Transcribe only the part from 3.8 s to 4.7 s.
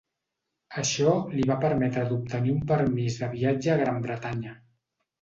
Gran Bretanya.